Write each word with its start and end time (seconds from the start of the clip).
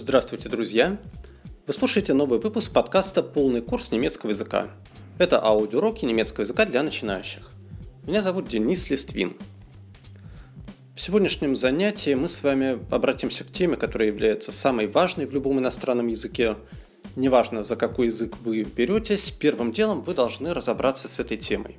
Здравствуйте, 0.00 0.48
друзья! 0.48 0.98
Вы 1.66 1.74
слушаете 1.74 2.14
новый 2.14 2.40
выпуск 2.40 2.72
подкаста 2.72 3.22
«Полный 3.22 3.60
курс 3.60 3.92
немецкого 3.92 4.30
языка». 4.30 4.68
Это 5.18 5.44
аудиоуроки 5.44 6.06
немецкого 6.06 6.44
языка 6.44 6.64
для 6.64 6.82
начинающих. 6.82 7.50
Меня 8.06 8.22
зовут 8.22 8.48
Денис 8.48 8.88
Листвин. 8.88 9.36
В 10.96 11.02
сегодняшнем 11.02 11.54
занятии 11.54 12.14
мы 12.14 12.30
с 12.30 12.42
вами 12.42 12.78
обратимся 12.90 13.44
к 13.44 13.52
теме, 13.52 13.76
которая 13.76 14.08
является 14.08 14.52
самой 14.52 14.86
важной 14.86 15.26
в 15.26 15.34
любом 15.34 15.58
иностранном 15.58 16.06
языке. 16.06 16.56
Неважно, 17.14 17.62
за 17.62 17.76
какой 17.76 18.06
язык 18.06 18.38
вы 18.42 18.62
беретесь, 18.62 19.30
первым 19.30 19.70
делом 19.70 20.00
вы 20.00 20.14
должны 20.14 20.54
разобраться 20.54 21.10
с 21.10 21.18
этой 21.18 21.36
темой. 21.36 21.76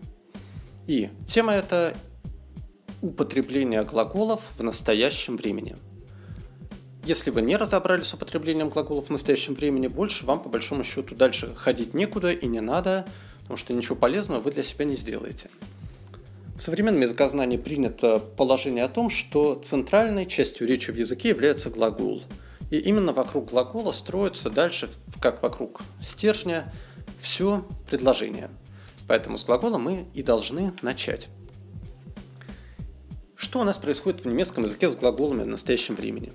И 0.86 1.10
тема 1.28 1.54
это 1.54 1.96
употребление 3.02 3.84
глаголов 3.84 4.42
в 4.60 4.62
настоящем 4.62 5.38
времени– 5.38 5.76
если 7.04 7.32
вы 7.32 7.42
не 7.42 7.58
разобрались 7.58 8.08
с 8.08 8.14
употреблением 8.14 8.70
глаголов 8.70 9.08
в 9.08 9.10
настоящем 9.10 9.56
времени, 9.56 9.88
больше 9.88 10.26
вам 10.26 10.42
по 10.42 10.50
большому 10.50 10.84
счету 10.84 11.16
дальше 11.16 11.54
ходить 11.56 11.94
некуда 11.94 12.32
и 12.32 12.48
не 12.48 12.62
надо, 12.62 13.08
потому 13.42 13.58
что 13.58 13.74
ничего 13.74 13.96
полезного 13.96 14.40
вы 14.40 14.52
для 14.52 14.64
себя 14.64 14.86
не 14.86 14.96
сделаете. 14.96 15.50
В 16.56 16.62
современном 16.62 17.02
языкознании 17.02 17.58
принято 17.58 18.20
положение 18.20 18.84
о 18.84 18.90
том, 18.90 19.10
что 19.10 19.56
центральной 19.56 20.28
частью 20.28 20.68
речи 20.68 20.92
в 20.92 20.96
языке 20.96 21.30
является 21.30 21.72
глагол. 21.72 22.24
И 22.70 22.78
именно 22.78 23.14
вокруг 23.14 23.50
глагола 23.50 23.92
строится 23.92 24.52
дальше, 24.52 24.88
как 25.20 25.42
вокруг 25.42 25.82
стержня, 26.04 26.72
все 27.20 27.66
предложение. 27.90 28.52
Поэтому 29.08 29.40
с 29.40 29.44
глагола 29.44 29.80
мы 29.80 30.06
и 30.14 30.22
должны 30.22 30.72
начать. 30.84 31.30
Что 33.36 33.60
у 33.60 33.64
нас 33.64 33.80
происходит 33.80 34.24
в 34.24 34.28
немецком 34.28 34.66
языке 34.66 34.90
с 34.90 34.96
глаголами 34.96 35.42
в 35.42 35.48
настоящем 35.48 35.96
времени? 35.96 36.32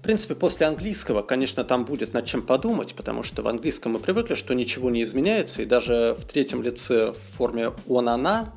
В 0.00 0.02
принципе, 0.02 0.34
после 0.34 0.66
английского, 0.66 1.20
конечно, 1.20 1.62
там 1.62 1.84
будет 1.84 2.14
над 2.14 2.24
чем 2.24 2.40
подумать, 2.40 2.94
потому 2.94 3.22
что 3.22 3.42
в 3.42 3.48
английском 3.48 3.92
мы 3.92 3.98
привыкли, 3.98 4.34
что 4.34 4.54
ничего 4.54 4.88
не 4.88 5.02
изменяется, 5.02 5.60
и 5.60 5.66
даже 5.66 6.16
в 6.18 6.24
третьем 6.24 6.62
лице 6.62 7.12
в 7.12 7.36
форме 7.36 7.72
он, 7.86 8.08
она 8.08 8.54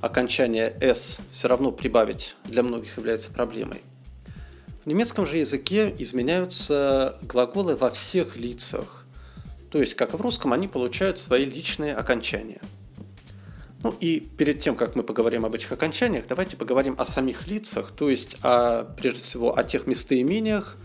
окончание 0.00 0.72
s 0.80 1.18
все 1.32 1.48
равно 1.48 1.72
прибавить 1.72 2.36
для 2.44 2.62
многих 2.62 2.98
является 2.98 3.32
проблемой. 3.32 3.82
В 4.84 4.86
немецком 4.86 5.26
же 5.26 5.38
языке 5.38 5.92
изменяются 5.98 7.18
глаголы 7.22 7.74
во 7.74 7.90
всех 7.90 8.36
лицах. 8.36 9.06
То 9.72 9.80
есть, 9.80 9.94
как 9.94 10.14
и 10.14 10.16
в 10.16 10.20
русском, 10.20 10.52
они 10.52 10.68
получают 10.68 11.18
свои 11.18 11.44
личные 11.44 11.96
окончания. 11.96 12.60
Ну 13.82 13.94
и 14.00 14.20
перед 14.20 14.60
тем, 14.60 14.74
как 14.74 14.96
мы 14.96 15.02
поговорим 15.02 15.44
об 15.44 15.54
этих 15.54 15.70
окончаниях, 15.70 16.26
давайте 16.28 16.56
поговорим 16.56 16.94
о 16.98 17.04
самих 17.04 17.46
лицах, 17.46 17.92
то 17.92 18.10
есть 18.10 18.36
о, 18.42 18.84
прежде 18.84 19.20
всего 19.20 19.56
о 19.56 19.64
тех 19.64 19.86
местоимениях, 19.86 20.76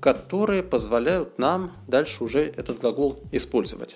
которые 0.00 0.62
позволяют 0.62 1.38
нам 1.38 1.72
дальше 1.88 2.22
уже 2.22 2.40
этот 2.44 2.80
глагол 2.80 3.18
использовать. 3.32 3.94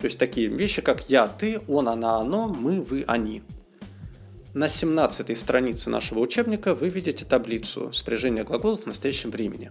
То 0.00 0.06
есть 0.06 0.18
такие 0.18 0.48
вещи, 0.48 0.82
как 0.82 1.08
я, 1.10 1.28
ты, 1.28 1.60
он, 1.68 1.88
она, 1.88 2.16
оно, 2.16 2.48
мы, 2.48 2.80
вы, 2.80 3.04
они. 3.06 3.42
На 4.52 4.68
17 4.68 5.38
странице 5.38 5.90
нашего 5.90 6.18
учебника 6.18 6.74
вы 6.74 6.88
видите 6.88 7.24
таблицу 7.24 7.92
спряжения 7.92 8.42
глаголов 8.42 8.82
в 8.82 8.86
настоящем 8.86 9.30
времени. 9.30 9.70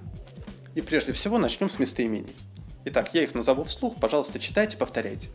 И 0.73 0.81
прежде 0.81 1.11
всего 1.11 1.37
начнем 1.37 1.69
с 1.69 1.79
местоимений. 1.79 2.35
Итак, 2.85 3.13
я 3.13 3.23
их 3.23 3.35
назову 3.35 3.65
вслух, 3.65 3.97
пожалуйста, 3.99 4.39
читайте, 4.39 4.77
повторяйте. 4.77 5.27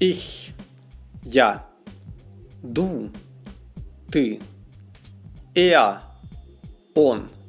Ich, 0.00 0.52
я, 1.22 1.64
du, 2.62 3.12
ты, 4.10 4.40
er, 5.54 6.00
он– 6.94 7.28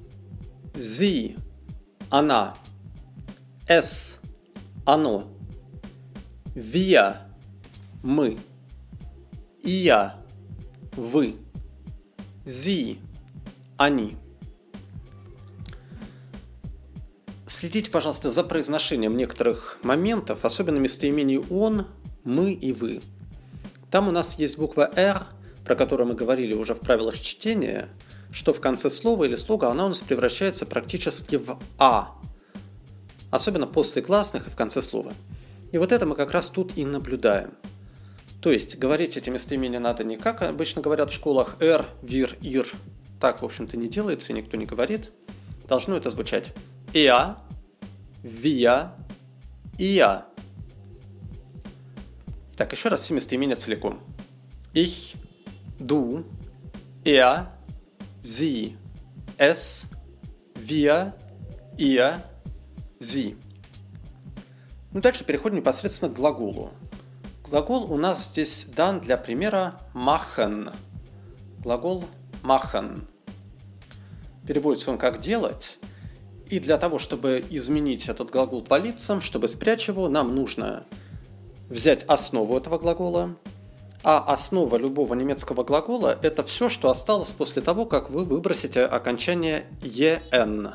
sie, 0.75 1.37
она, 2.09 2.57
es, 3.67 4.19
оно, 4.85 5.23
wir, 6.55 7.15
мы, 8.03 8.37
ihr, 9.63 10.13
вы, 10.95 11.35
sie, 12.45 12.99
они. 13.77 14.17
Следите, 17.47 17.91
пожалуйста, 17.91 18.31
за 18.31 18.43
произношением 18.43 19.15
некоторых 19.15 19.77
моментов, 19.83 20.45
особенно 20.45 20.79
местоимений 20.79 21.37
«он», 21.37 21.85
«мы» 22.23 22.53
и 22.53 22.73
«вы». 22.73 23.01
Там 23.89 24.07
у 24.07 24.11
нас 24.11 24.39
есть 24.39 24.57
буква 24.57 24.91
«р», 24.95 25.27
про 25.65 25.75
которую 25.75 26.07
мы 26.07 26.15
говорили 26.15 26.53
уже 26.53 26.73
в 26.73 26.79
правилах 26.79 27.19
чтения– 27.19 27.89
что 28.31 28.53
в 28.53 28.61
конце 28.61 28.89
слова 28.89 29.25
или 29.25 29.35
слога 29.35 29.69
она 29.69 29.85
у 29.85 29.89
нас 29.89 29.99
превращается 29.99 30.65
практически 30.65 31.35
в 31.35 31.59
«а», 31.77 32.17
особенно 33.29 33.67
после 33.67 34.01
гласных 34.01 34.47
и 34.47 34.49
в 34.49 34.55
конце 34.55 34.81
слова. 34.81 35.13
И 35.71 35.77
вот 35.77 35.91
это 35.91 36.05
мы 36.05 36.15
как 36.15 36.31
раз 36.31 36.49
тут 36.49 36.77
и 36.77 36.85
наблюдаем. 36.85 37.51
То 38.41 38.51
есть 38.51 38.77
говорить 38.77 39.17
эти 39.17 39.29
местоимения 39.29 39.79
надо 39.79 40.03
не 40.03 40.17
как 40.17 40.41
обычно 40.41 40.81
говорят 40.81 41.11
в 41.11 41.13
школах 41.13 41.57
«р», 41.59 41.85
«вир», 42.01 42.37
«ир». 42.41 42.67
Так, 43.19 43.41
в 43.41 43.45
общем-то, 43.45 43.77
не 43.77 43.87
делается 43.87 44.31
и 44.31 44.35
никто 44.35 44.57
не 44.57 44.65
говорит. 44.65 45.11
Должно 45.67 45.95
это 45.95 46.09
звучать 46.09 46.53
«иа», 46.93 47.37
«вия», 48.23 48.95
«ия». 49.77 50.25
Так, 52.61 52.73
еще 52.73 52.89
раз 52.89 53.01
все 53.01 53.15
местоимения 53.15 53.55
целиком. 53.55 54.01
Ich, 54.71 55.15
du, 55.79 56.23
er, 57.03 57.47
sie, 58.21 58.77
es, 59.35 59.89
wir, 60.53 61.15
ihr, 61.75 62.21
sie. 62.99 63.35
Ну, 64.91 65.01
дальше 65.01 65.23
переходим 65.23 65.55
непосредственно 65.55 66.13
к 66.13 66.15
глаголу. 66.15 66.69
Глагол 67.43 67.91
у 67.91 67.97
нас 67.97 68.27
здесь 68.27 68.65
дан 68.65 69.01
для 69.01 69.17
примера 69.17 69.79
machen. 69.95 70.71
Глагол 71.63 72.05
machen. 72.43 73.07
Переводится 74.45 74.91
он 74.91 74.99
как 74.99 75.19
«делать». 75.19 75.79
И 76.45 76.59
для 76.59 76.77
того, 76.77 76.99
чтобы 76.99 77.43
изменить 77.49 78.07
этот 78.07 78.29
глагол 78.29 78.61
по 78.61 78.77
лицам, 78.77 79.19
чтобы 79.19 79.49
спрячь 79.49 79.87
его, 79.87 80.07
нам 80.09 80.35
нужно 80.35 80.85
взять 81.71 82.03
основу 82.03 82.57
этого 82.57 82.77
глагола– 82.77 83.35
а 84.03 84.19
основа 84.19 84.77
любого 84.77 85.13
немецкого 85.13 85.63
глагола– 85.63 86.17
это 86.23 86.43
все, 86.43 86.69
что 86.69 86.89
осталось 86.89 87.33
после 87.33 87.61
того, 87.61 87.85
как 87.85 88.09
вы 88.09 88.23
выбросите 88.23 88.83
окончание 88.83 89.65
«en». 89.81 90.71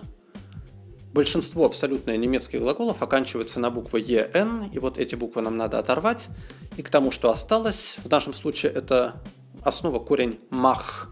Большинство 1.12 1.65
абсолютно 1.65 2.17
немецких 2.17 2.61
глаголов 2.61 3.03
оканчиваются 3.03 3.59
на 3.59 3.71
букву 3.71 3.99
«en», 3.99 4.71
и 4.73 4.79
вот 4.79 4.99
эти 4.99 5.17
буквы 5.17 5.43
нам 5.43 5.57
надо 5.57 5.81
оторвать. 5.81 6.29
И 6.77 6.83
к 6.83 6.89
тому, 6.89 7.11
что 7.11 7.31
осталось, 7.31 7.97
в 8.05 8.09
нашем 8.09 8.33
случае 8.33 8.71
это 8.71 9.21
основа 9.63 9.99
корень 9.99 10.39
«mach», 10.51 11.09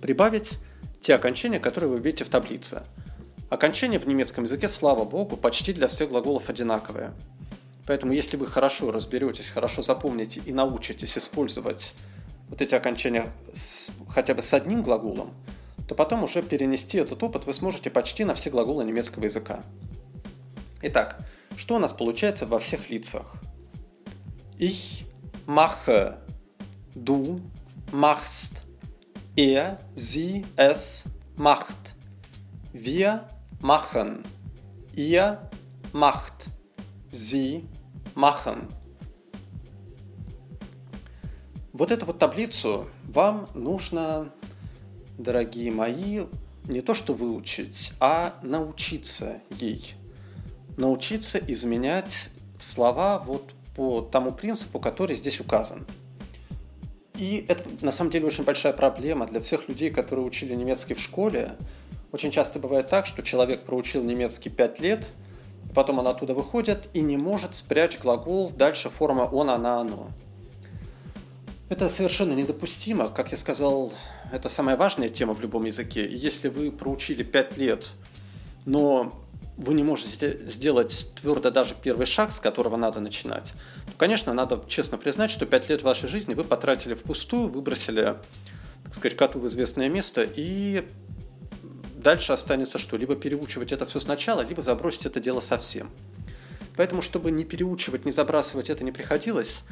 прибавить 0.00 0.52
те 1.00 1.16
окончания, 1.16 1.58
которые 1.58 1.90
вы 1.90 1.98
видите 1.98 2.24
в 2.24 2.28
таблице. 2.28 2.84
Окончания 3.50 3.98
в 3.98 4.06
немецком 4.06 4.44
языке, 4.44 4.68
слава 4.68 5.04
богу, 5.04 5.36
почти 5.36 5.72
для 5.72 5.88
всех 5.88 6.10
глаголов 6.10 6.48
одинаковые– 6.48 7.12
Поэтому 7.86 8.12
если 8.12 8.36
вы 8.36 8.46
хорошо 8.46 8.90
разберетесь, 8.90 9.48
хорошо 9.48 9.82
запомните 9.82 10.40
и 10.44 10.52
научитесь 10.52 11.18
использовать 11.18 11.92
вот 12.48 12.62
эти 12.62 12.74
окончания 12.74 13.26
с, 13.52 13.90
хотя 14.08 14.34
бы 14.34 14.42
с 14.42 14.54
одним 14.54 14.82
глаголом, 14.82 15.34
то 15.86 15.94
потом 15.94 16.24
уже 16.24 16.42
перенести 16.42 16.98
этот 16.98 17.22
опыт 17.22 17.44
вы 17.46 17.52
сможете 17.52 17.90
почти 17.90 18.24
на 18.24 18.34
все 18.34 18.50
глаголы 18.50 18.84
немецкого 18.84 19.24
языка. 19.24 19.62
Итак, 20.82 21.18
что 21.56 21.76
у 21.76 21.78
нас 21.78 21.92
получается 21.92 22.46
во 22.46 22.58
всех 22.58 22.88
лицах? 22.90 23.34
Ich 24.58 25.04
mache, 25.46 26.18
du 26.94 27.40
machst, 27.92 28.62
er, 29.36 29.78
sie, 29.94 30.44
es 30.56 31.04
macht, 31.36 31.94
wir 32.72 33.26
machen, 33.60 34.22
ihr 34.94 35.50
macht, 35.92 36.46
sie 37.14 37.64
machen. 38.14 38.68
Вот 41.72 41.90
эту 41.90 42.06
вот 42.06 42.18
таблицу 42.18 42.86
вам 43.08 43.48
нужно, 43.54 44.32
дорогие 45.18 45.72
мои, 45.72 46.22
не 46.66 46.80
то 46.80 46.94
что 46.94 47.14
выучить, 47.14 47.92
а 48.00 48.34
научиться 48.42 49.40
ей. 49.50 49.94
Научиться 50.76 51.38
изменять 51.38 52.30
слова 52.60 53.18
вот 53.18 53.54
по 53.74 54.00
тому 54.00 54.30
принципу, 54.30 54.78
который 54.78 55.16
здесь 55.16 55.40
указан. 55.40 55.86
И 57.16 57.44
это 57.48 57.64
на 57.84 57.92
самом 57.92 58.10
деле 58.10 58.26
очень 58.26 58.44
большая 58.44 58.72
проблема 58.72 59.26
для 59.26 59.40
всех 59.40 59.68
людей, 59.68 59.90
которые 59.90 60.24
учили 60.24 60.54
немецкий 60.54 60.94
в 60.94 61.00
школе. 61.00 61.56
Очень 62.12 62.30
часто 62.30 62.58
бывает 62.58 62.88
так, 62.88 63.06
что 63.06 63.22
человек 63.22 63.62
проучил 63.64 64.02
немецкий 64.02 64.50
5 64.50 64.80
лет– 64.80 65.12
потом 65.74 65.98
он 65.98 66.08
оттуда 66.08 66.34
выходит 66.34 66.88
и 66.92 67.02
не 67.02 67.16
может 67.16 67.54
спрячь 67.54 67.98
глагол 67.98 68.50
дальше 68.50 68.90
форма 68.90 69.22
он, 69.22 69.50
она, 69.50 69.80
оно. 69.80 70.10
Это 71.68 71.88
совершенно 71.88 72.34
недопустимо. 72.34 73.08
Как 73.08 73.32
я 73.32 73.38
сказал, 73.38 73.92
это 74.32 74.48
самая 74.48 74.76
важная 74.76 75.08
тема 75.08 75.34
в 75.34 75.40
любом 75.40 75.64
языке. 75.64 76.06
Если 76.08 76.48
вы 76.48 76.70
проучили 76.70 77.22
5 77.22 77.56
лет, 77.56 77.90
но 78.66 79.12
вы 79.56 79.74
не 79.74 79.82
можете 79.82 80.46
сделать 80.46 81.06
твердо 81.14 81.50
даже 81.50 81.74
первый 81.80 82.06
шаг, 82.06 82.32
с 82.32 82.40
которого 82.40 82.76
надо 82.76 83.00
начинать, 83.00 83.52
то, 83.86 83.92
конечно, 83.96 84.34
надо 84.34 84.62
честно 84.68 84.98
признать, 84.98 85.30
что 85.30 85.46
5 85.46 85.68
лет 85.68 85.82
вашей 85.82 86.08
жизни 86.08 86.34
вы 86.34 86.44
потратили 86.44 86.94
впустую, 86.94 87.48
выбросили, 87.48 88.16
так 88.84 88.94
сказать, 88.94 89.16
коту 89.16 89.38
в 89.38 89.46
известное 89.46 89.88
место, 89.88 90.26
и 90.36 90.86
дальше 92.04 92.32
останется 92.32 92.78
что? 92.78 92.96
Либо 92.96 93.16
переучивать 93.16 93.72
это 93.72 93.86
все 93.86 93.98
сначала, 93.98 94.42
либо 94.42 94.62
забросить 94.62 95.06
это 95.06 95.18
дело 95.18 95.40
совсем. 95.40 95.90
Поэтому, 96.76 97.02
чтобы 97.02 97.32
не 97.32 97.44
переучивать, 97.44 98.04
не 98.04 98.12
забрасывать 98.12 98.70
это 98.70 98.84
не 98.84 98.92
приходилось, 98.92 99.62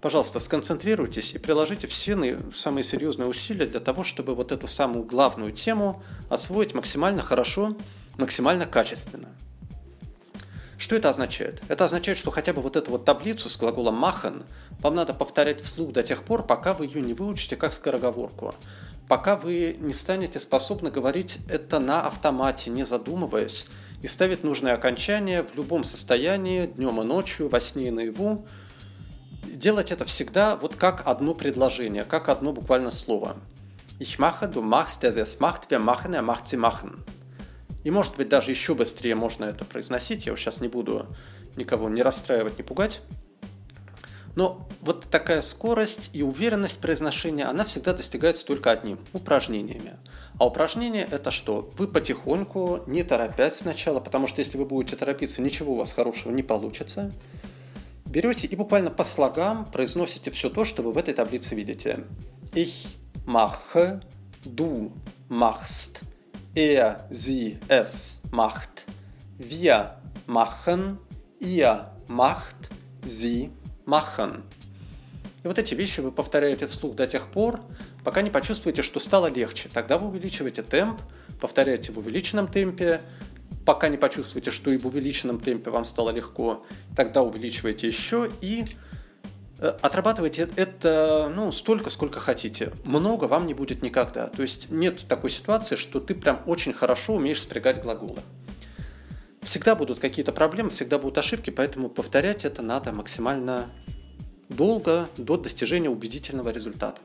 пожалуйста, 0.00 0.40
сконцентрируйтесь 0.40 1.34
и 1.34 1.38
приложите 1.38 1.86
все 1.86 2.38
самые 2.54 2.84
серьезные 2.84 3.28
усилия 3.28 3.66
для 3.66 3.80
того, 3.80 4.04
чтобы 4.04 4.34
вот 4.34 4.52
эту 4.52 4.66
самую 4.66 5.04
главную 5.04 5.52
тему 5.52 6.02
освоить 6.28 6.74
максимально 6.74 7.22
хорошо, 7.22 7.76
максимально 8.16 8.66
качественно. 8.66 9.28
Что 10.78 10.94
это 10.94 11.10
означает? 11.10 11.60
Это 11.68 11.84
означает, 11.84 12.18
что 12.18 12.30
хотя 12.30 12.52
бы 12.52 12.62
вот 12.62 12.76
эту 12.76 12.92
вот 12.92 13.04
таблицу 13.04 13.48
с 13.48 13.56
глаголом 13.56 13.96
«махан» 13.96 14.44
вам 14.80 14.94
надо 14.94 15.12
повторять 15.12 15.60
вслух 15.60 15.92
до 15.92 16.04
тех 16.04 16.22
пор, 16.22 16.46
пока 16.46 16.72
вы 16.72 16.86
ее 16.86 17.00
не 17.00 17.14
выучите 17.14 17.56
как 17.56 17.72
скороговорку. 17.72 18.54
Пока 19.08 19.36
вы 19.36 19.76
не 19.80 19.94
станете 19.94 20.38
способны 20.38 20.90
говорить 20.90 21.38
это 21.48 21.78
на 21.78 22.02
автомате, 22.02 22.68
не 22.68 22.84
задумываясь, 22.84 23.66
и 24.02 24.06
ставить 24.06 24.44
нужное 24.44 24.74
окончание 24.74 25.42
в 25.42 25.56
любом 25.56 25.82
состоянии, 25.82 26.66
днем 26.66 27.00
и 27.00 27.04
ночью, 27.04 27.48
во 27.48 27.58
сне 27.60 27.88
и 27.88 27.90
наяву, 27.90 28.46
делать 29.44 29.90
это 29.90 30.04
всегда 30.04 30.56
вот 30.56 30.76
как 30.76 31.06
одно 31.06 31.34
предложение, 31.34 32.04
как 32.04 32.28
одно 32.28 32.52
буквально 32.52 32.90
слово. 32.90 33.36
Ich 33.98 34.18
mache, 34.18 34.46
du 34.46 34.62
machst, 34.62 35.02
der 35.02 35.16
es 35.16 35.40
macht, 35.40 35.70
wir 35.70 35.80
machen, 35.80 36.14
er 36.14 36.22
macht, 36.22 36.46
sie 36.46 36.56
machen. 36.56 37.04
И 37.82 37.90
может 37.90 38.16
быть 38.16 38.28
даже 38.28 38.50
еще 38.50 38.74
быстрее 38.74 39.14
можно 39.14 39.46
это 39.46 39.64
произносить, 39.64 40.26
я 40.26 40.36
сейчас 40.36 40.60
не 40.60 40.68
буду 40.68 41.06
никого 41.56 41.88
не 41.88 42.02
расстраивать, 42.02 42.58
не 42.58 42.62
пугать. 42.62 43.00
Но 44.38 44.68
вот 44.82 45.08
такая 45.10 45.42
скорость 45.42 46.10
и 46.12 46.22
уверенность 46.22 46.78
произношения, 46.78 47.50
она 47.50 47.64
всегда 47.64 47.92
достигается 47.92 48.46
только 48.46 48.70
одним– 48.70 49.00
упражнениями. 49.12 49.96
А 50.38 50.46
упражнение– 50.46 51.08
это 51.10 51.32
что? 51.32 51.68
Вы 51.76 51.88
потихоньку, 51.88 52.84
не 52.86 53.02
торопясь 53.02 53.56
сначала, 53.56 53.98
потому 53.98 54.28
что 54.28 54.40
если 54.40 54.56
вы 54.56 54.64
будете 54.64 54.94
торопиться, 54.94 55.42
ничего 55.42 55.72
у 55.72 55.76
вас 55.76 55.92
хорошего 55.92 56.30
не 56.30 56.44
получится– 56.44 57.12
берете 58.06 58.46
и 58.46 58.54
буквально 58.54 58.90
по 58.90 59.02
слогам 59.02 59.64
произносите 59.64 60.30
все 60.30 60.48
то, 60.50 60.64
что 60.64 60.82
вы 60.82 60.92
в 60.92 60.98
этой 60.98 61.14
таблице 61.14 61.56
видите. 61.56 62.04
Ich 62.54 62.96
mache, 63.26 64.00
du 64.44 64.92
machst, 65.28 66.02
er, 66.54 67.06
sie, 67.10 67.58
es 67.66 68.20
macht, 68.30 68.86
wir 69.36 69.98
machen, 70.26 70.98
ihr 71.40 71.90
macht, 72.06 72.70
sie 73.04 73.50
machen. 73.88 74.42
И 75.42 75.48
вот 75.48 75.58
эти 75.58 75.74
вещи 75.74 76.00
вы 76.00 76.12
повторяете 76.12 76.66
вслух 76.66 76.94
до 76.94 77.06
тех 77.06 77.28
пор, 77.28 77.60
пока 78.04 78.22
не 78.22 78.30
почувствуете, 78.30 78.82
что 78.82 79.00
стало 79.00 79.28
легче. 79.28 79.68
Тогда 79.72 79.96
вы 79.96 80.08
увеличиваете 80.08 80.62
темп, 80.62 81.00
повторяете 81.40 81.92
в 81.92 81.98
увеличенном 81.98 82.48
темпе, 82.48 83.00
пока 83.64 83.88
не 83.88 83.96
почувствуете, 83.96 84.50
что 84.50 84.70
и 84.70 84.78
в 84.78 84.86
увеличенном 84.86 85.40
темпе 85.40 85.70
вам 85.70 85.84
стало 85.84 86.10
легко, 86.10 86.66
тогда 86.96 87.22
увеличивайте 87.22 87.86
еще 87.86 88.30
и 88.40 88.64
э, 89.58 89.68
отрабатывайте 89.80 90.48
это 90.56 91.32
ну, 91.34 91.52
столько, 91.52 91.90
сколько 91.90 92.18
хотите. 92.18 92.72
Много 92.84 93.26
вам 93.26 93.46
не 93.46 93.54
будет 93.54 93.82
никогда. 93.82 94.26
То 94.26 94.42
есть 94.42 94.70
нет 94.70 95.06
такой 95.08 95.30
ситуации, 95.30 95.76
что 95.76 96.00
ты 96.00 96.14
прям 96.14 96.42
очень 96.46 96.72
хорошо 96.72 97.14
умеешь 97.14 97.42
спрягать 97.42 97.80
глаголы. 97.82 98.20
Всегда 99.48 99.74
будут 99.74 99.98
какие-то 99.98 100.30
проблемы, 100.34 100.68
всегда 100.68 100.98
будут 100.98 101.16
ошибки, 101.16 101.48
поэтому 101.48 101.88
повторять 101.88 102.44
это 102.44 102.60
надо 102.60 102.92
максимально 102.92 103.70
долго 104.50 105.08
до 105.16 105.38
достижения 105.38 105.88
убедительного 105.88 106.50
результата. 106.50 107.00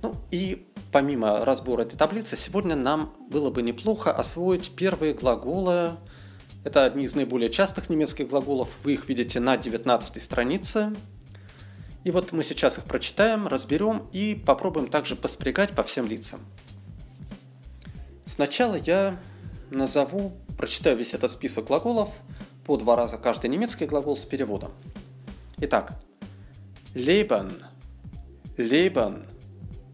Ну 0.00 0.14
и 0.30 0.66
помимо 0.90 1.44
разбора 1.44 1.82
этой 1.82 1.98
таблицы, 1.98 2.38
сегодня 2.38 2.76
нам 2.76 3.14
было 3.28 3.50
бы 3.50 3.60
неплохо 3.60 4.10
освоить 4.10 4.74
первые 4.74 5.12
глаголы. 5.12 5.90
Это 6.64 6.86
одни 6.86 7.04
из 7.04 7.14
наиболее 7.14 7.50
частых 7.50 7.90
немецких 7.90 8.28
глаголов. 8.28 8.70
Вы 8.84 8.94
их 8.94 9.06
видите 9.06 9.40
на 9.40 9.58
19 9.58 10.22
странице. 10.22 10.94
И 12.04 12.10
вот 12.10 12.32
мы 12.32 12.42
сейчас 12.42 12.78
их 12.78 12.84
прочитаем, 12.84 13.48
разберем 13.48 14.08
и 14.12 14.34
попробуем 14.34 14.88
также 14.88 15.14
поспрягать 15.14 15.72
по 15.72 15.82
всем 15.82 16.06
лицам. 16.06 16.40
Сначала 18.24 18.76
я 18.76 19.20
назову, 19.74 20.32
прочитаю 20.56 20.96
весь 20.96 21.14
этот 21.14 21.30
список 21.30 21.66
глаголов, 21.66 22.10
по 22.64 22.76
два 22.76 22.96
раза 22.96 23.18
каждый 23.18 23.50
немецкий 23.50 23.86
глагол 23.86 24.16
с 24.16 24.24
переводом. 24.24 24.72
Итак, 25.58 26.00
leben, 26.94 27.62
leben, 28.56 29.26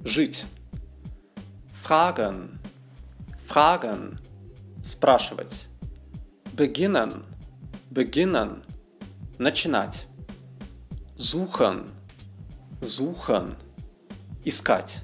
жить. 0.05 0.45
Fragen. 1.83 2.61
Fragen. 3.49 4.19
Спрашивать. 4.83 5.67
Beginnen. 6.53 7.25
Beginnen. 7.91 8.63
Начинать. 9.39 10.07
Suchen. 11.17 11.91
Suchen. 12.81 13.57
Искать. 14.45 15.01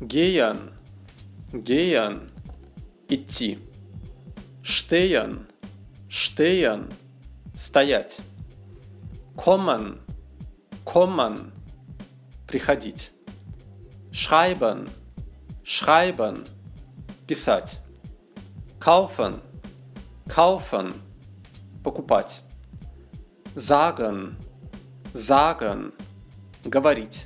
Gehen. 0.00 0.72
Gehen. 1.52 2.29
Идти. 3.10 3.58
Stehen. 4.62 5.46
Stehen. 6.08 6.88
Стоять. 7.54 8.16
Kommen. 9.36 9.98
Kommen. 10.84 11.52
Приходить. 12.46 13.12
Schreiben 14.12 14.88
schreiben, 15.70 16.42
писать. 17.28 17.78
Kaufen, 18.80 19.40
kaufen, 20.28 20.92
покупать. 21.84 22.42
Sagen, 23.54 24.36
sagen, 25.14 25.92
говорить. 26.64 27.24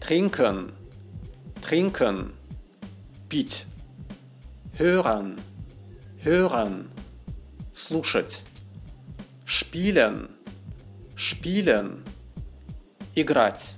Trinken, 0.00 0.72
trinken, 1.60 2.32
пить. 3.28 3.66
Hören, 4.77 5.39
hören, 6.23 6.89
слушать. 7.73 8.43
Spielen, 9.45 10.29
spielen, 11.15 12.03
играть. 13.15 13.75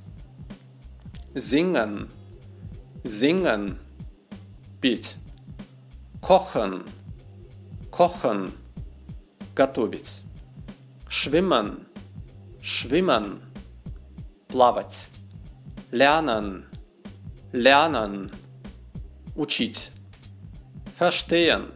Singen, 1.33 2.09
singen, 3.03 3.79
петь, 4.81 5.15
kochen, 6.21 6.83
kochen, 7.89 8.51
готовить, 9.55 10.21
schwimmen, 11.07 11.85
schwimmen, 12.61 13.41
плавать, 14.47 15.07
lernen, 15.91 16.65
lernen, 17.51 18.31
учить, 19.35 19.91
Verstehen, 20.98 21.72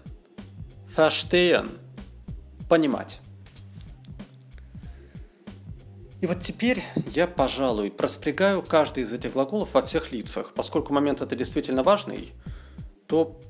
verstehen, 0.96 1.68
понимать. 2.68 3.20
И 6.20 6.26
вот 6.26 6.42
теперь 6.42 6.82
я, 7.14 7.26
пожалуй, 7.26 7.90
проспрягаю 7.90 8.62
каждый 8.62 9.04
из 9.04 9.12
этих 9.12 9.32
глаголов 9.32 9.70
во 9.72 9.82
всех 9.82 10.12
лицах. 10.12 10.52
Поскольку 10.54 10.92
момент 10.92 11.22
это 11.22 11.34
действительно 11.34 11.82
важный, 11.82 12.34
то 13.06 13.40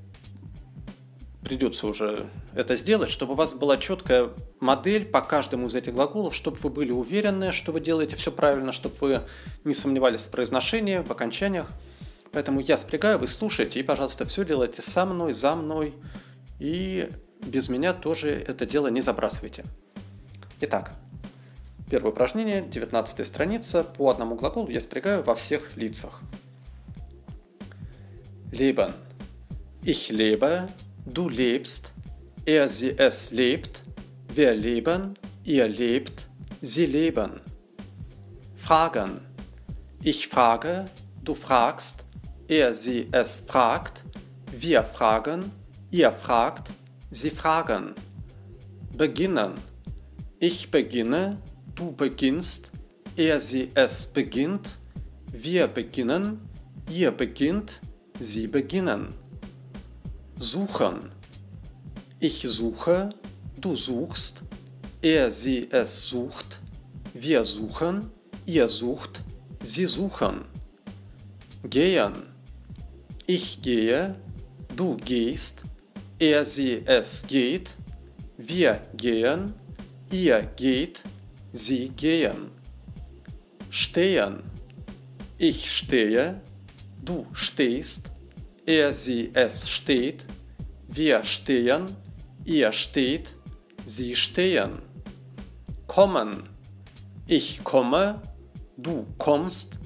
придется 1.43 1.89
уже 1.89 2.27
это 2.55 2.77
сделать, 2.77 3.11
чтобы 3.11 3.33
у 3.33 3.37
вас 3.37 3.55
была 3.55 3.77
четкая 3.77 4.31
модель 4.61 5.05
по 5.05 5.21
каждому 5.21 5.67
из 5.67 5.75
этих 5.75 5.95
глаголов, 5.95 6.33
чтобы 6.33 6.59
вы 6.59 6.71
были 6.71 6.93
уверены, 6.93 7.51
что 7.51 7.73
вы 7.73 7.81
делаете 7.81 8.15
все 8.15 8.31
правильно, 8.31 8.71
чтобы 8.71 8.95
вы 9.01 9.23
не 9.65 9.75
сомневались 9.75 10.23
в 10.23 10.31
произношении, 10.31 10.99
в 10.99 11.11
окончаниях. 11.11 11.69
Поэтому 12.33 12.61
я 12.61 12.77
спрягаю, 12.77 13.19
вы 13.19 13.27
слушаете, 13.27 13.81
и, 13.81 13.83
пожалуйста, 13.83 14.25
все 14.25 14.45
делайте 14.45 14.83
со 14.83 15.05
мной, 15.05 15.33
за 15.33 15.57
мной, 15.57 15.95
и 16.59 17.09
без 17.45 17.69
меня 17.69 17.93
тоже 17.93 18.31
это 18.31 18.67
дело 18.67 18.89
не 18.89 19.01
забрасывайте. 19.01 19.65
Итак, 20.61 20.93
Первое 21.91 22.13
упражнение, 22.13 22.63
19 22.63 23.27
страница, 23.27 23.83
по 23.83 24.11
одному 24.11 24.37
глаголу 24.37 24.69
я 24.69 24.79
спрягаю 24.79 25.25
во 25.25 25.35
всех 25.35 25.77
лицах. 25.77 26.21
Leben. 28.53 28.93
Ich 29.83 30.11
lebe, 30.11 30.69
du 31.05 31.29
lebst, 31.29 31.91
er, 32.47 32.69
sie, 32.69 32.97
es 32.97 33.33
lebt, 33.33 33.83
wir 34.37 34.55
leben, 34.55 35.17
ihr 35.45 35.67
lebt, 35.67 36.29
sie 36.63 36.87
leben. 36.87 37.41
fragen. 38.71 39.21
Ich 40.05 40.29
frage, 40.29 40.89
du 41.25 41.35
fragst, 41.35 42.05
er, 42.51 42.75
sie, 42.75 43.07
es 43.13 43.39
fragt, 43.47 44.03
wir 44.51 44.83
fragen, 44.83 45.53
ihr 45.93 46.11
fragt, 46.11 46.69
sie 47.13 47.31
fragen. 47.31 47.95
Beginnen. 48.97 49.53
Ich 50.41 50.69
beginne, 50.69 51.41
du 51.77 51.93
beginnst, 51.93 52.73
er, 53.15 53.39
sie, 53.39 53.69
es 53.75 54.05
beginnt, 54.05 54.79
wir 55.33 55.69
beginnen, 55.69 56.41
ihr 56.91 57.13
beginnt, 57.13 57.81
sie 58.19 58.49
beginnen. 58.49 59.11
Suchen. 60.37 60.99
Ich 62.19 62.45
suche, 62.49 63.11
du 63.61 63.77
suchst, 63.77 64.43
er, 65.01 65.31
sie, 65.31 65.71
es 65.71 66.03
sucht, 66.09 66.61
wir 67.15 67.45
suchen, 67.45 68.11
ihr 68.45 68.67
sucht, 68.67 69.23
sie 69.63 69.87
suchen. 69.87 70.47
Gehen. 71.63 72.31
Ich 73.33 73.63
gehe, 73.63 74.17
du 74.75 74.97
gehst, 74.97 75.63
er, 76.19 76.45
sie, 76.45 76.83
es 76.85 77.25
geht, 77.29 77.77
wir 78.37 78.83
gehen, 78.97 79.53
ihr 80.11 80.43
geht, 80.57 81.01
sie 81.53 81.91
gehen. 81.91 82.51
Stehen. 83.71 84.43
Ich 85.39 85.71
stehe, 85.71 86.41
du 87.05 87.25
stehst, 87.33 88.11
er, 88.67 88.93
sie, 88.93 89.31
es 89.33 89.69
steht, 89.71 90.27
wir 90.89 91.23
stehen, 91.23 91.87
ihr 92.45 92.73
steht, 92.73 93.37
sie 93.87 94.17
stehen. 94.17 94.73
Kommen. 95.87 96.49
Ich 97.29 97.63
komme, 97.63 98.21
du 98.77 99.07
kommst, 99.19 99.79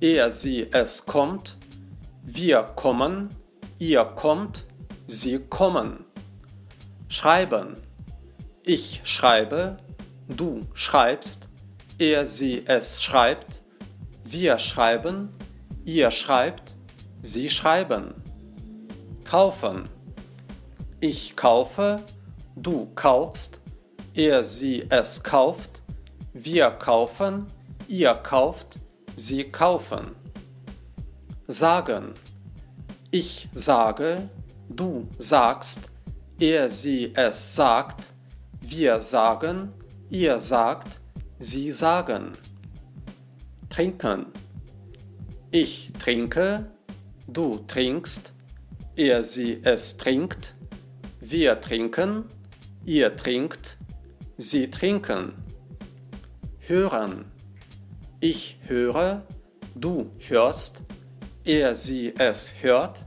er, 0.00 0.30
sie, 0.30 0.68
es 0.72 1.04
kommt, 1.04 1.58
wir 2.28 2.64
kommen, 2.64 3.28
ihr 3.78 4.04
kommt, 4.04 4.66
sie 5.06 5.38
kommen. 5.38 6.04
Schreiben. 7.06 7.74
Ich 8.64 9.00
schreibe, 9.04 9.76
du 10.26 10.60
schreibst, 10.74 11.48
er, 11.98 12.26
sie, 12.26 12.64
es 12.66 13.00
schreibt, 13.00 13.62
wir 14.24 14.58
schreiben, 14.58 15.28
ihr 15.84 16.10
schreibt, 16.10 16.74
sie 17.22 17.48
schreiben. 17.48 18.12
Kaufen. 19.24 19.84
Ich 20.98 21.36
kaufe, 21.36 22.02
du 22.56 22.88
kaufst, 22.96 23.60
er, 24.14 24.42
sie, 24.42 24.84
es 24.90 25.22
kauft, 25.22 25.80
wir 26.32 26.70
kaufen, 26.72 27.46
ihr 27.86 28.14
kauft, 28.14 28.80
sie 29.14 29.44
kaufen. 29.44 30.25
Sagen. 31.48 32.14
Ich 33.12 33.48
sage, 33.54 34.28
du 34.68 35.06
sagst, 35.18 35.80
er, 36.40 36.68
sie, 36.68 37.12
es 37.14 37.54
sagt, 37.54 38.12
wir 38.60 39.00
sagen, 39.00 39.72
ihr 40.10 40.40
sagt, 40.40 41.00
sie 41.38 41.70
sagen. 41.70 42.36
Trinken. 43.68 44.26
Ich 45.52 45.92
trinke, 46.00 46.68
du 47.28 47.58
trinkst, 47.68 48.32
er, 48.96 49.22
sie, 49.22 49.60
es 49.62 49.96
trinkt, 49.96 50.56
wir 51.20 51.60
trinken, 51.60 52.24
ihr 52.84 53.14
trinkt, 53.14 53.76
sie 54.36 54.68
trinken. 54.68 55.32
Hören. 56.58 57.24
Ich 58.18 58.58
höre, 58.64 59.22
du 59.76 60.10
hörst, 60.18 60.82
er, 61.46 61.76
sie, 61.76 62.12
es 62.18 62.50
hört, 62.60 63.04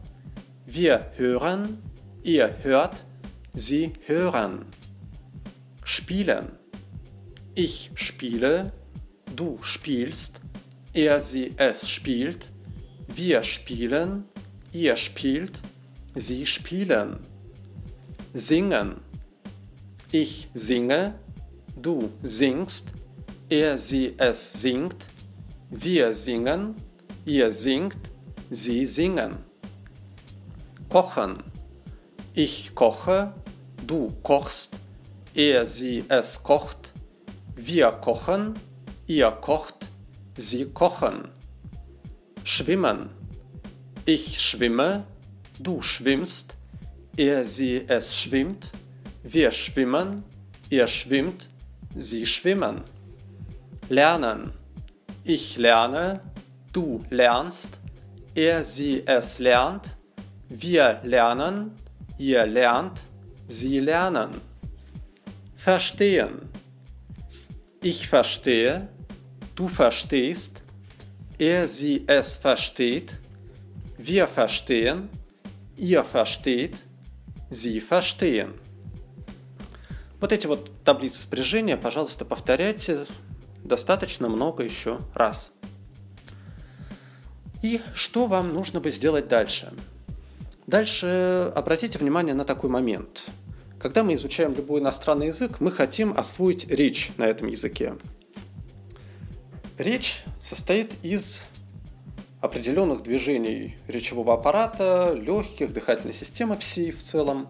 wir 0.65 1.12
hören, 1.17 1.77
ihr 2.24 2.55
hört, 2.63 3.05
sie 3.53 3.93
hören. 4.05 4.65
Spielen. 5.84 6.48
Ich 7.53 7.91
spiele, 7.96 8.72
du 9.36 9.58
spielst, 9.62 10.39
er, 10.93 11.19
sie, 11.19 11.51
es 11.58 11.89
spielt, 11.89 12.48
wir 13.13 13.43
spielen, 13.43 14.24
ihr 14.72 14.96
spielt, 14.96 15.60
sie 16.15 16.46
spielen. 16.46 17.17
Singen. 18.34 19.01
Ich 20.12 20.48
singe, 20.53 21.15
du 21.75 22.10
singst, 22.24 22.93
er, 23.50 23.77
sie, 23.77 24.13
es 24.17 24.53
singt, 24.53 25.10
wir 25.69 26.13
singen, 26.13 26.75
ihr 27.25 27.51
singt, 27.51 28.09
sie 28.50 28.86
singen. 28.86 29.38
Kochen. 30.89 31.44
Ich 32.34 32.74
koche, 32.74 33.34
du 33.86 34.08
kochst, 34.24 34.77
er, 35.34 35.65
sie, 35.65 36.03
es 36.10 36.44
kocht, 36.44 36.94
wir 37.56 37.91
kochen, 37.91 38.53
ihr 39.08 39.32
kocht, 39.32 39.88
sie 40.38 40.65
kochen. 40.65 41.29
Schwimmen. 42.44 43.10
Ich 44.06 44.41
schwimme, 44.41 45.03
du 45.60 45.82
schwimmst, 45.82 46.56
er, 47.18 47.46
sie, 47.46 47.84
es 47.88 48.15
schwimmt, 48.15 48.72
wir 49.24 49.51
schwimmen, 49.51 50.24
ihr 50.70 50.88
schwimmt, 50.88 51.50
sie 51.96 52.25
schwimmen. 52.25 52.82
Lernen. 53.89 54.53
Ich 55.24 55.58
lerne, 55.58 56.22
du 56.74 57.00
lernst, 57.10 57.79
er, 58.36 58.63
sie, 58.63 59.03
es 59.05 59.39
lernt, 59.39 59.98
wir 60.50 61.00
lernen, 61.03 61.71
ihr 62.17 62.45
lernt, 62.45 63.01
sie 63.48 63.79
lernen. 63.79 64.29
Verstehen. 65.55 66.50
Ich 67.81 68.07
verstehe, 68.07 68.89
du 69.55 69.67
verstehst, 69.67 70.63
er, 71.38 71.67
sie, 71.67 72.03
es 72.07 72.36
versteht, 72.36 73.17
wir 73.98 74.27
verstehen, 74.27 75.09
ihr 75.77 76.03
versteht, 76.03 76.75
sie 77.50 77.79
verstehen. 77.79 78.53
Вот 80.19 80.33
эти 80.33 80.48
вот 80.48 80.83
таблицы 80.83 81.21
спряжения, 81.21 81.77
пожалуйста, 81.77 82.25
повторяйте 82.25 83.05
достаточно 83.63 84.27
много 84.27 84.63
еще 84.63 85.00
раз. 85.13 85.53
И 87.62 87.82
что 87.94 88.25
вам 88.25 88.54
нужно 88.54 88.80
бы 88.80 88.92
сделать 88.92 89.28
дальше? 89.28 89.74
Дальше 90.66 91.51
обратите 91.56 91.98
внимание 92.00 92.34
на 92.34 92.46
такой 92.46 92.70
момент. 92.70 93.25
Когда 93.80 94.04
мы 94.04 94.13
изучаем 94.16 94.54
любой 94.54 94.82
иностранный 94.82 95.28
язык, 95.28 95.60
мы 95.60 95.72
хотим 95.72 96.18
освоить 96.18 96.68
речь 96.70 97.12
на 97.18 97.24
этом 97.24 97.48
языке. 97.48 97.96
Речь 99.78 100.24
состоит 100.42 100.94
из 101.04 101.46
определенных 102.42 103.04
движений 103.04 103.78
речевого 103.88 104.34
аппарата, 104.34 105.13
легких, 105.13 105.74
дыхательной 105.74 106.13
системы 106.13 106.58
всей 106.58 106.92
в 106.92 107.04
целом. 107.04 107.50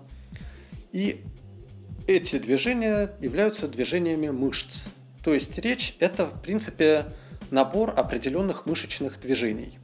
И 0.92 1.24
эти 2.08 2.40
движения 2.40 3.12
являются 3.20 3.68
движениями 3.68 4.30
мышц. 4.30 4.88
То 5.24 5.34
есть 5.34 5.58
речь– 5.60 5.96
это, 6.00 6.26
в 6.26 6.42
принципе, 6.42 7.06
набор 7.52 7.94
определенных 7.96 8.66
мышечных 8.66 9.20
движений. 9.20 9.78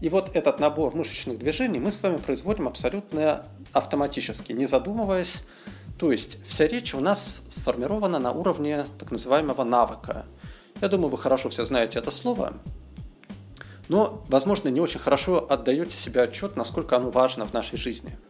И 0.00 0.08
вот 0.08 0.34
этот 0.34 0.60
набор 0.60 0.94
мышечных 0.94 1.38
движений 1.38 1.78
мы 1.78 1.92
с 1.92 2.02
вами 2.02 2.16
производим 2.16 2.68
абсолютно 2.68 3.46
автоматически, 3.72 4.52
не 4.52 4.66
задумываясь. 4.66 5.42
То 5.98 6.12
есть 6.12 6.38
вся 6.48 6.66
речь 6.66 6.94
у 6.94 7.00
нас 7.00 7.42
сформирована 7.48 8.18
на 8.18 8.32
уровне 8.32 8.84
так 8.98 9.10
называемого 9.10 9.64
навыка. 9.64 10.26
Я 10.80 10.88
думаю, 10.88 11.08
вы 11.08 11.18
хорошо 11.18 11.48
все 11.48 11.64
знаете 11.64 11.98
это 11.98 12.10
слово, 12.10 12.54
но, 13.88 14.24
возможно, 14.28 14.68
не 14.68 14.80
очень 14.80 14.98
хорошо 14.98 15.46
отдаете 15.48 15.96
себе 15.96 16.22
отчет, 16.22 16.56
насколько 16.56 16.96
оно 16.96 17.10
важно 17.10 17.44
в 17.44 17.52
нашей 17.52 17.78
жизни– 17.78 18.18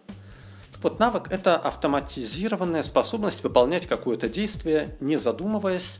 вот 0.85 0.99
навык– 0.99 1.29
это 1.31 1.57
автоматизированная 1.57 2.83
способность 2.83 3.43
выполнять 3.43 3.87
какое-то 3.87 4.29
действие, 4.29 4.99
не 5.01 5.17
задумываясь, 5.17 5.99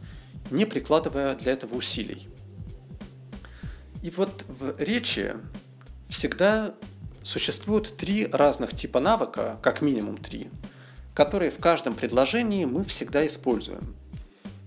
не 0.51 0.67
прикладывая 0.67 1.35
для 1.37 1.53
этого 1.53 1.77
усилий. 1.77 2.29
И 4.05 4.11
вот 4.11 4.45
в 4.49 4.79
речи 4.79 5.35
всегда 6.11 6.75
существуют 7.23 7.97
три 7.97 8.27
разных 8.27 8.77
типа 8.77 9.01
навыка, 9.01 9.59
как 9.63 9.81
минимум 9.81 10.19
три, 10.19 10.51
которые 11.15 11.51
в 11.51 11.57
каждом 11.57 11.95
предложении 11.95 12.67
мы 12.67 12.85
всегда 12.85 13.27
используем. 13.27 13.97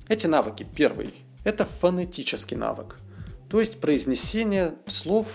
Эти 0.08 0.26
навыки, 0.26 0.66
первый, 0.76 1.14
это 1.44 1.66
фонетический 1.66 2.58
навык, 2.58 2.98
то 3.48 3.60
есть 3.60 3.80
произнесение 3.80 4.74
слов 4.88 5.28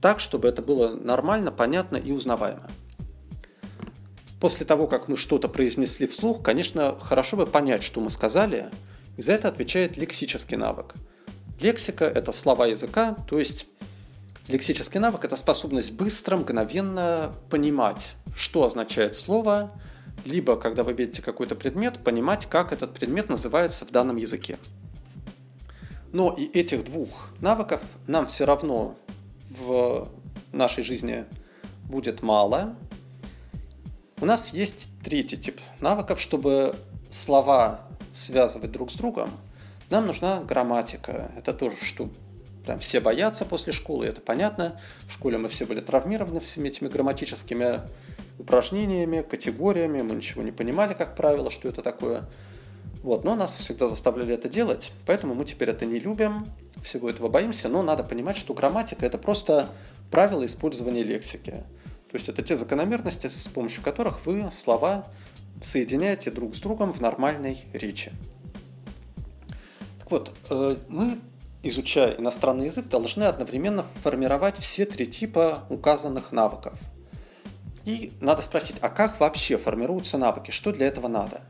так, 0.00 0.18
чтобы 0.18 0.48
это 0.48 0.62
было 0.62 0.96
нормально, 0.96 1.52
понятно 1.52 1.98
и 1.98 2.10
узнаваемо 2.10 2.70
после 4.40 4.66
того, 4.66 4.86
как 4.86 5.08
мы 5.08 5.18
что-то 5.18 5.48
произнесли 5.48 6.06
вслух, 6.06 6.42
конечно, 6.42 6.98
хорошо 6.98 7.36
бы 7.36 7.46
понять, 7.46 7.82
что 7.82 8.00
мы 8.00 8.10
сказали, 8.10 8.70
и 9.18 9.22
за 9.22 9.32
это 9.32 9.48
отвечает 9.48 9.96
лексический 9.98 10.56
навык. 10.56 10.94
Лексика– 11.60 12.04
это 12.14 12.32
слова 12.32 12.66
языка, 12.66 13.16
то 13.28 13.38
есть 13.38 13.66
лексический 14.48 14.98
навык– 14.98 15.24
это 15.26 15.36
способность 15.36 15.92
быстро, 15.92 16.36
мгновенно 16.36 17.32
понимать, 17.48 18.14
что 18.36 18.64
означает 18.64 19.14
слово, 19.14 19.70
либо, 20.24 20.56
когда 20.56 20.82
вы 20.82 20.92
видите 20.92 21.22
какой-то 21.22 21.54
предмет, 21.54 22.02
понимать, 22.02 22.46
как 22.46 22.72
этот 22.72 22.94
предмет 22.94 23.28
называется 23.28 23.84
в 23.84 23.90
данном 23.90 24.16
языке. 24.16 24.58
Но 26.12 26.32
и 26.32 26.44
этих 26.46 26.84
двух 26.84 27.28
навыков 27.40 27.80
нам 28.06 28.26
все 28.26 28.44
равно 28.44 28.96
в 29.50 30.08
нашей 30.52 30.82
жизни 30.84 31.24
будет 31.84 32.22
мало. 32.22 32.76
У 34.20 34.26
нас 34.26 34.52
есть 34.52 34.88
третий 35.04 35.36
тип 35.36 35.60
навыков, 35.80 36.20
чтобы 36.20 36.74
слова 37.10 37.80
связывать 38.12 38.72
друг 38.72 38.90
с 38.90 38.96
другом– 38.96 39.30
нам 39.90 40.06
нужна 40.06 40.40
грамматика. 40.40 41.30
Это 41.36 41.52
тоже, 41.52 41.76
что 41.82 42.10
прям 42.64 42.78
все 42.78 43.00
боятся 43.00 43.44
после 43.44 43.72
школы, 43.72 44.06
это 44.06 44.20
понятно. 44.20 44.80
В 45.08 45.12
школе 45.12 45.38
мы 45.38 45.48
все 45.48 45.64
были 45.64 45.80
травмированы 45.80 46.40
всеми 46.40 46.68
этими 46.68 46.88
грамматическими 46.88 47.82
упражнениями, 48.38 49.22
категориями, 49.22 50.02
мы 50.02 50.14
ничего 50.14 50.42
не 50.42 50.52
понимали, 50.52 50.94
как 50.94 51.16
правило, 51.16 51.50
что 51.50 51.68
это 51.68 51.82
такое. 51.82 52.24
Вот, 53.02 53.22
но 53.22 53.34
нас 53.34 53.52
всегда 53.52 53.86
заставляли 53.88 54.34
это 54.34 54.48
делать, 54.48 54.92
поэтому 55.04 55.34
мы 55.34 55.44
теперь 55.44 55.68
это 55.68 55.84
не 55.84 55.98
любим, 55.98 56.46
всего 56.82 57.10
этого 57.10 57.28
боимся, 57.28 57.68
но 57.68 57.82
надо 57.82 58.02
понимать, 58.02 58.36
что 58.36 58.54
грамматика– 58.54 59.04
это 59.06 59.18
просто 59.18 59.68
правила 60.10 60.44
использования 60.46 61.02
лексики. 61.02 61.50
То 62.10 62.16
есть 62.16 62.28
это 62.28 62.42
те 62.42 62.56
закономерности, 62.56 63.26
с 63.26 63.48
помощью 63.48 63.82
которых 63.82 64.24
вы 64.24 64.48
слова 64.52 65.06
соединяете 65.60 66.30
друг 66.30 66.54
с 66.54 66.60
другом 66.60 66.92
в 66.92 67.00
нормальной 67.00 67.64
речи. 67.72 68.12
Так 70.04 70.10
вот, 70.10 70.32
э, 70.50 70.76
мы, 70.88 71.18
изучая 71.62 72.16
иностранный 72.18 72.66
язык, 72.66 72.88
должны 72.88 73.24
одновременно 73.24 73.86
формировать 74.02 74.58
все 74.58 74.84
три 74.84 75.06
типа 75.06 75.64
указанных 75.70 76.30
навыков. 76.30 76.78
И 77.86 78.12
надо 78.20 78.42
спросить, 78.42 78.76
а 78.82 78.90
как 78.90 79.18
вообще 79.18 79.56
формируются 79.56 80.18
навыки? 80.18 80.50
Что 80.50 80.72
для 80.72 80.86
этого 80.86 81.08
надо? 81.08 81.40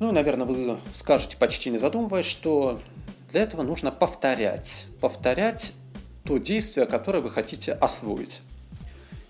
Ну, 0.00 0.12
наверное, 0.12 0.46
вы 0.46 0.78
скажете, 0.92 1.38
почти 1.38 1.70
не 1.70 1.78
задумываясь, 1.78 2.26
что 2.26 2.78
для 3.30 3.40
этого 3.42 3.62
нужно 3.62 3.90
повторять. 3.90 4.86
Повторять 5.00 5.72
то 6.24 6.36
действие, 6.36 6.84
которое 6.84 7.20
вы 7.20 7.30
хотите 7.30 7.72
освоить. 7.72 8.40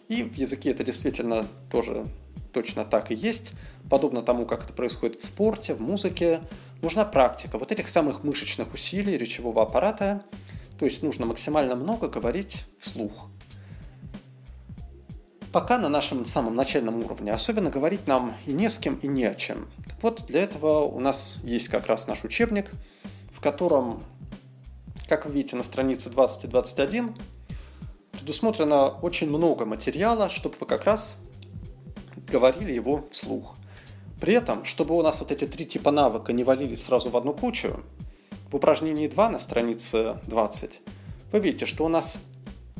И 0.09 0.25
в 0.25 0.35
языке 0.35 0.71
это 0.71 0.83
действительно 0.83 1.47
тоже 1.71 2.07
точно 2.53 2.85
так 2.85 3.11
и 3.13 3.15
есть. 3.15 3.53
Подобно 3.91 4.23
тому, 4.23 4.47
как 4.47 4.65
это 4.65 4.73
происходит 4.73 5.21
в 5.21 5.27
спорте, 5.27 5.75
в 5.75 5.81
музыке, 5.81 6.41
нужна 6.87 7.05
практика 7.05 7.59
вот 7.59 7.73
этих 7.73 7.89
самых 7.89 8.23
мышечных 8.23 8.73
усилий 8.73 9.19
речевого 9.19 9.63
аппарата. 9.63 10.23
То 10.79 10.85
есть 10.85 11.03
нужно 11.03 11.27
максимально 11.27 11.75
много 11.75 12.07
говорить 12.07 12.65
вслух. 12.79 13.29
Пока 15.51 15.79
на 15.79 15.89
нашем 15.89 16.25
самом 16.25 16.55
начальном 16.55 17.05
уровне 17.05 17.33
особенно 17.33 17.71
говорить 17.71 18.07
нам 18.07 18.37
и 18.47 18.53
не 18.53 18.71
с 18.71 18.79
кем, 18.79 18.95
и 19.03 19.09
не 19.09 19.25
о 19.25 19.35
чем. 19.35 19.69
Так 19.85 20.01
вот, 20.01 20.27
для 20.27 20.45
этого 20.45 20.85
у 20.85 21.01
нас 21.01 21.41
есть 21.43 21.67
как 21.69 21.87
раз 21.89 22.07
наш 22.07 22.23
учебник, 22.23 22.71
в 23.33 23.41
котором, 23.41 24.01
как 25.09 25.27
вы 25.27 25.33
видите 25.33 25.57
на 25.57 25.65
странице 25.65 26.09
20 26.09 26.45
и 26.45 26.47
21, 26.47 27.17
предусмотрено 28.13 28.91
очень 28.91 29.29
много 29.29 29.67
материала, 29.67 30.29
чтобы 30.29 30.55
вы 30.61 30.67
как 30.67 30.85
раз 30.85 31.17
говорили 32.31 32.71
его 32.71 33.05
вслух. 33.11 33.57
При 34.21 34.35
этом, 34.35 34.65
чтобы 34.65 34.97
у 34.97 35.03
нас 35.03 35.21
вот 35.21 35.31
эти 35.31 35.47
три 35.47 35.65
типа 35.67 35.91
навыка 35.91 36.33
не 36.33 36.45
валились 36.45 36.85
сразу 36.85 37.11
в 37.11 37.17
одну 37.17 37.35
кучу, 37.35 37.81
в 38.51 38.57
упражнении 38.57 39.09
2 39.09 39.29
на 39.31 39.39
странице 39.39 40.19
20 40.27 40.81
вы 41.33 41.41
видите, 41.41 41.67
что 41.67 41.85
у 41.85 41.89
нас 41.89 42.21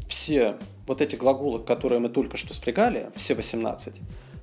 все 0.09 0.57
вот 0.87 1.01
эти 1.01 1.17
глаголы, 1.17 1.59
которые 1.59 1.99
мы 1.99 2.09
только 2.09 2.37
что 2.37 2.55
спрягали, 2.55 3.11
все 3.17 3.35
18, 3.35 3.95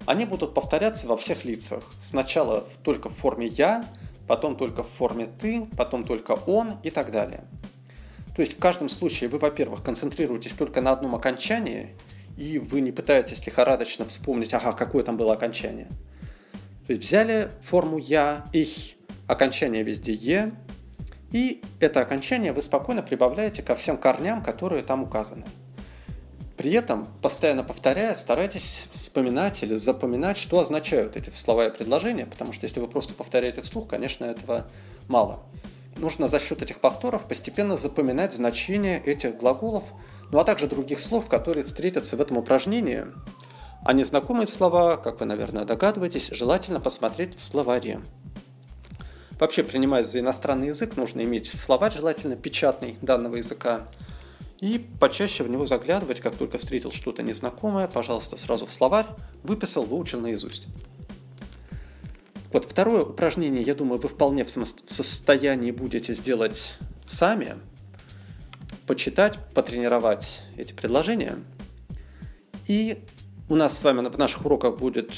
они 0.06 0.26
будут 0.26 0.54
повторяться 0.54 1.08
во 1.08 1.16
всех 1.16 1.46
лицах. 1.46 1.84
Сначала 2.02 2.66
только 2.84 3.10
в 3.10 3.14
форме 3.14 3.48
«я», 3.48 3.86
потом 4.28 4.58
только 4.58 4.84
в 4.84 4.90
форме 4.90 5.30
«ты», 5.40 5.66
потом 5.78 6.04
только 6.04 6.34
«он» 6.46 6.78
и 6.84 6.90
так 6.90 7.12
далее. 7.12 7.46
То 8.36 8.42
есть 8.42 8.58
в 8.58 8.60
каждом 8.60 8.90
случае 8.90 9.30
вы, 9.30 9.38
во-первых, 9.38 9.84
концентрируетесь 9.84 10.54
только 10.54 10.82
на 10.82 10.92
одном 10.92 11.16
окончании, 11.16 11.96
и 12.36 12.60
вы 12.60 12.82
не 12.82 12.92
пытаетесь 12.92 13.46
лихорадочно 13.46 14.06
вспомнить, 14.06 14.54
ага, 14.54 14.74
какое 14.74 15.04
там 15.04 15.18
было 15.18 15.34
окончание. 15.34 15.88
То 16.88 16.94
взяли 16.94 17.50
форму 17.64 17.98
«я», 17.98 18.46
«их», 18.52 18.96
окончание 19.28 19.84
везде 19.84 20.14
«е», 20.14 20.52
и 21.32 21.62
это 21.80 22.02
окончание 22.02 22.54
вы 22.54 22.62
спокойно 22.62 23.02
прибавляете 23.02 23.64
ко 23.64 23.76
всем 23.76 23.98
корням, 23.98 24.44
которые 24.44 24.84
там 24.84 25.04
указаны. 25.04 25.46
При 26.58 26.72
этом, 26.74 27.08
постоянно 27.22 27.64
повторяя, 27.64 28.14
старайтесь 28.14 28.86
вспоминать 28.94 29.64
или 29.64 29.76
запоминать, 29.76 30.38
что 30.38 30.60
означают 30.60 31.16
эти 31.16 31.32
слова 31.32 31.66
и 31.66 31.76
предложения, 31.76 32.28
потому 32.28 32.54
что 32.54 32.66
если 32.66 32.80
вы 32.80 32.88
просто 32.88 33.16
повторяете 33.16 33.62
вслух, 33.64 33.88
конечно, 33.88 34.26
этого 34.26 34.68
мало. 35.08 35.44
Нужно 35.98 36.28
за 36.28 36.40
счет 36.40 36.62
этих 36.62 36.80
повторов 36.80 37.28
постепенно 37.28 37.78
запоминать 37.78 38.34
значение 38.34 39.02
этих 39.04 39.38
глаголов, 39.38 39.84
ну 40.32 40.40
а 40.40 40.44
также 40.44 40.68
других 40.68 41.00
слов, 41.00 41.28
которые 41.28 41.64
встретятся 41.64 42.16
в 42.18 42.22
этом 42.22 42.38
упражнении. 42.38 43.06
А 43.86 43.94
незнакомые 43.94 44.48
слова, 44.48 44.98
как 44.98 45.20
вы, 45.20 45.26
наверное, 45.26 45.66
догадываетесь, 45.66 46.30
желательно 46.32 46.80
посмотреть 46.80 47.36
в 47.36 47.42
словаре. 47.42 48.02
Вообще, 49.40 49.64
принимая 49.64 50.04
за 50.04 50.20
иностранный 50.20 50.68
язык, 50.68 50.96
нужно 50.96 51.22
иметь 51.22 51.48
словарь, 51.48 51.94
желательно 51.94 52.36
печатный 52.36 52.98
данного 53.02 53.36
языка, 53.36 53.88
и 54.62 54.80
почаще 55.00 55.44
в 55.44 55.50
него 55.50 55.66
заглядывать, 55.66 56.22
как 56.22 56.36
только 56.36 56.58
встретил 56.58 56.92
что-то 56.92 57.24
незнакомое, 57.24 57.88
пожалуйста, 57.88 58.38
сразу 58.38 58.66
в 58.66 58.72
словарь, 58.72 59.08
выписал, 59.44 59.84
выучил 59.84 60.22
наизусть. 60.22 60.68
Вот 62.54 62.66
второе 62.66 63.04
упражнение, 63.04 63.64
я 63.64 63.76
думаю, 63.76 64.00
вы 64.00 64.08
вполне 64.08 64.46
в 64.46 64.50
состоянии 64.50 65.72
будете 65.72 66.14
сделать 66.14 66.74
сами– 67.06 67.56
почитать, 68.88 69.38
потренировать 69.54 70.42
эти 70.58 70.74
предложения. 70.74 71.36
И 72.68 73.04
у 73.50 73.56
нас 73.56 73.78
с 73.78 73.84
вами 73.84 74.08
в 74.08 74.18
наших 74.18 74.46
уроках 74.46 74.78
будет 74.78 75.12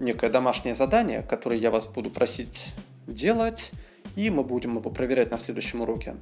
некое 0.00 0.30
домашнее 0.30 0.74
задание, 0.74 1.22
которое 1.22 1.58
я 1.58 1.70
вас 1.70 1.86
буду 1.86 2.10
просить 2.10 2.72
делать, 3.06 3.72
и 4.16 4.30
мы 4.30 4.42
будем 4.42 4.76
его 4.76 4.90
проверять 4.90 5.30
на 5.30 5.38
следующем 5.38 5.80
уроке. 5.82 6.16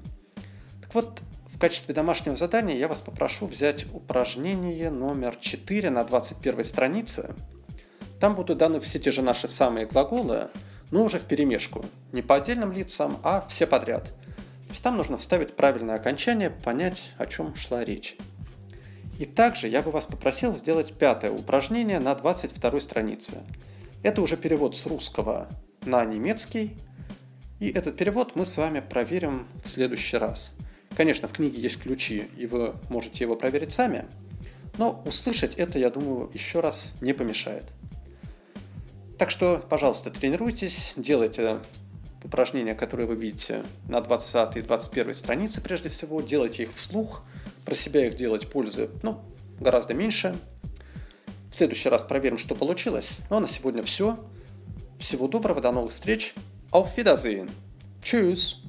Так 0.81 0.95
вот, 0.95 1.23
в 1.53 1.59
качестве 1.59 1.95
домашнего 1.95 2.37
задания 2.37 2.77
я 2.77 2.89
вас 2.89 3.01
попрошу 3.01 3.47
взять 3.47 3.87
упражнение 3.93 4.91
номер 4.91 5.37
4 5.37 5.91
на 5.91 6.05
21 6.05 6.65
странице. 6.65 7.35
Там 8.21 8.35
будут 8.35 8.59
даны 8.59 8.81
все 8.81 8.99
те 8.99 9.13
же 9.13 9.23
наши 9.23 9.49
самые 9.49 9.87
глаголы, 9.87 10.49
но 10.91 11.05
уже 11.05 11.19
в 11.19 11.25
перемешку. 11.25 11.85
Не 12.13 12.23
по 12.23 12.37
отдельным 12.37 12.73
лицам, 12.73 13.17
а 13.23 13.41
все 13.49 13.67
подряд– 13.67 14.13
то 14.69 14.73
есть 14.73 14.83
там 14.83 14.99
нужно 14.99 15.17
вставить 15.17 15.57
правильное 15.57 15.95
окончание, 15.95 16.51
понять, 16.51 17.13
о 17.17 17.25
чем 17.25 17.57
шла 17.57 17.83
речь. 17.83 18.19
И 19.19 19.25
также 19.25 19.67
я 19.69 19.83
бы 19.83 19.91
вас 19.91 20.07
попросил 20.07 20.55
сделать 20.55 20.95
пятое 20.95 21.33
упражнение 21.33 21.99
на 21.99 22.15
22 22.15 22.81
странице. 22.81 23.43
Это 24.05 24.23
уже 24.23 24.37
перевод 24.37 24.77
с 24.77 24.87
русского 24.87 25.49
на 25.85 26.05
немецкий. 26.05 26.77
И 27.59 27.69
этот 27.69 27.97
перевод 27.97 28.37
мы 28.37 28.47
с 28.47 28.57
вами 28.57 28.79
проверим 28.79 29.49
в 29.65 29.69
следующий 29.69 30.17
раз. 30.17 30.55
Конечно, 30.97 31.27
в 31.27 31.33
книге 31.33 31.61
есть 31.61 31.81
ключи, 31.81 32.29
и 32.37 32.47
вы 32.47 32.75
можете 32.89 33.25
его 33.25 33.35
проверить 33.35 33.73
сами. 33.73 34.07
Но 34.79 35.03
услышать 35.05 35.57
это, 35.57 35.81
я 35.81 35.91
думаю, 35.91 36.31
еще 36.33 36.61
раз 36.61 36.93
не 37.01 37.13
помешает. 37.13 37.65
Так 39.19 39.33
что, 39.33 39.61
пожалуйста, 39.69 40.11
тренируйтесь, 40.11 40.93
делайте 40.97 41.59
упражнения, 42.23 42.75
которые 42.75 43.09
вы 43.09 43.17
видите 43.17 43.65
на 43.89 44.01
20 44.01 44.57
и 44.57 44.63
21 44.63 45.15
странице 45.15 45.61
прежде 45.61 45.89
всего, 45.89 46.21
делайте 46.21 46.63
их 46.63 46.75
вслух, 46.75 47.23
про 47.69 47.75
себя 47.75 48.07
их 48.07 48.17
делать 48.17 48.49
пользы 48.49 48.89
ну, 49.03 49.21
гораздо 49.61 49.93
меньше. 49.93 50.35
В 51.51 51.55
следующий 51.55 51.91
раз 51.91 52.03
проверим, 52.03 52.39
что 52.39 52.55
получилось. 52.55 53.19
Ну 53.29 53.37
а 53.37 53.41
на 53.41 53.49
сегодня 53.49 53.83
все. 53.83 54.17
Всего 54.99 55.29
доброго, 55.29 55.61
до 55.61 55.71
новых 55.71 55.93
встреч. 55.93 56.33
Auf 56.73 56.97
Wiedersehen. 56.97 57.51
Tschüss. 58.03 58.68